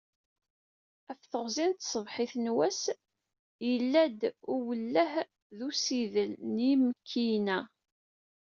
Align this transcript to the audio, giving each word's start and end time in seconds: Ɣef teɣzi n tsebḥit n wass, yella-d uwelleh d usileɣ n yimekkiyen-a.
Ɣef 1.07 1.21
teɣzi 1.31 1.65
n 1.67 1.71
tsebḥit 1.73 2.33
n 2.43 2.45
wass, 2.55 2.81
yella-d 3.69 4.21
uwelleh 4.53 5.13
d 5.57 5.59
usileɣ 5.67 6.31
n 6.53 6.55
yimekkiyen-a. 6.67 7.59